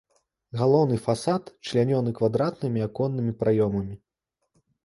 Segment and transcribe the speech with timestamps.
[0.59, 3.95] Галоўны фасад члянёны квадратнымі аконнымі праёмамі.